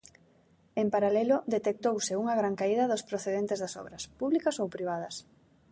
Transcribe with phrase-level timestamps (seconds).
[0.81, 5.15] En paralelo, detectouse unha gran caída dos procedentes das obras, públicas ou privadas.